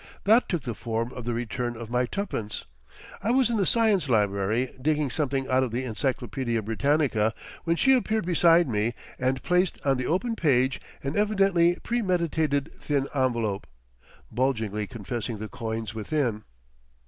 That 0.23 0.49
took 0.49 0.63
the 0.63 0.73
form 0.73 1.13
of 1.13 1.25
the 1.25 1.33
return 1.35 1.77
of 1.77 1.91
my 1.91 2.07
twopence. 2.07 2.65
I 3.21 3.29
was 3.29 3.51
in 3.51 3.57
the 3.57 3.67
Science 3.67 4.09
Library, 4.09 4.73
digging 4.81 5.11
something 5.11 5.47
out 5.47 5.61
of 5.61 5.69
the 5.69 5.83
Encyclopædia 5.83 6.65
Britannica, 6.65 7.35
when 7.65 7.75
she 7.75 7.93
appeared 7.93 8.25
beside 8.25 8.67
me 8.67 8.95
and 9.19 9.43
placed 9.43 9.77
on 9.85 9.97
the 9.97 10.07
open 10.07 10.35
page 10.35 10.81
an 11.03 11.15
evidently 11.15 11.77
premeditated 11.83 12.71
thin 12.73 13.09
envelope, 13.13 13.67
bulgingly 14.31 14.87
confessing 14.87 15.37
the 15.37 15.47
coins 15.47 15.93
within. 15.93 16.45